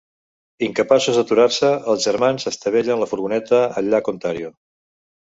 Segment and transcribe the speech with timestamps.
[0.67, 4.51] Incapaços d'aturar-se, els germans estavellen la furgoneta al llac Ontario.